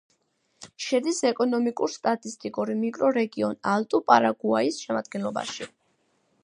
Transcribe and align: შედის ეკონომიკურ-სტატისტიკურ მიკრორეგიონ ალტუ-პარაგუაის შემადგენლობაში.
შედის 0.85 1.19
ეკონომიკურ-სტატისტიკურ 1.31 2.73
მიკრორეგიონ 2.81 3.55
ალტუ-პარაგუაის 3.75 4.83
შემადგენლობაში. 4.87 5.71